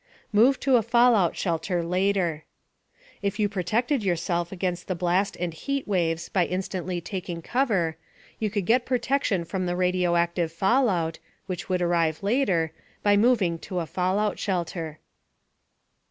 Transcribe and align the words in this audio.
* 0.19 0.33
MOVE 0.33 0.59
TO 0.59 0.77
A 0.77 0.81
FALLOUT 0.81 1.37
SHELTER 1.37 1.83
LATER. 1.83 2.43
If 3.21 3.39
you 3.39 3.47
protected 3.47 4.01
yourself 4.03 4.51
against 4.51 4.87
the 4.87 4.95
blast 4.95 5.37
and 5.39 5.53
heat 5.53 5.87
waves 5.87 6.27
by 6.27 6.47
instantly 6.47 6.99
taking 7.01 7.43
cover, 7.43 7.97
you 8.39 8.49
could 8.49 8.65
get 8.65 8.83
protection 8.87 9.45
from 9.45 9.67
the 9.67 9.75
radioactive 9.75 10.51
fallout 10.51 11.19
(which 11.45 11.69
would 11.69 11.83
arrive 11.83 12.23
later) 12.23 12.71
by 13.03 13.15
moving 13.15 13.59
to 13.59 13.77
a 13.77 13.85
fallout 13.85 14.39
shelter. 14.39 14.97